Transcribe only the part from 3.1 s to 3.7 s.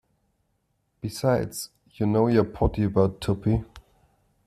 Tuppy.